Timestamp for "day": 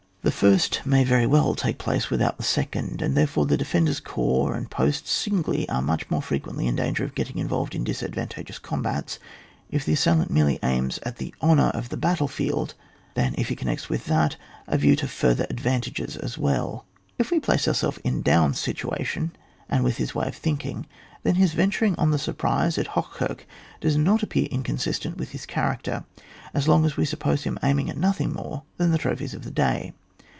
29.51-29.93